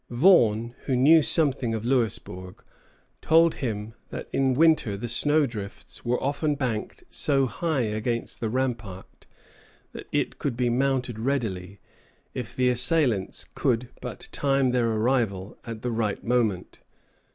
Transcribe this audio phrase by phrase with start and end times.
[0.09, 2.63] Vaughan, who knew something of Louisbourg,
[3.21, 8.49] told him that in winter the snow drifts were often banked so high against the
[8.49, 9.27] rampart
[9.91, 11.79] that it could be mounted readily,
[12.33, 16.79] if the assailants could but time their arrival at the right moment.